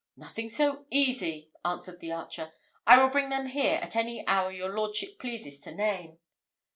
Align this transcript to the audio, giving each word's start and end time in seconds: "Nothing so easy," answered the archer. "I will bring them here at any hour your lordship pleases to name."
"Nothing 0.17 0.49
so 0.49 0.87
easy," 0.89 1.51
answered 1.63 1.99
the 1.99 2.11
archer. 2.11 2.53
"I 2.87 2.97
will 2.99 3.11
bring 3.11 3.29
them 3.29 3.45
here 3.45 3.75
at 3.83 3.95
any 3.95 4.25
hour 4.25 4.49
your 4.51 4.75
lordship 4.75 5.19
pleases 5.19 5.61
to 5.61 5.75
name." 5.75 6.17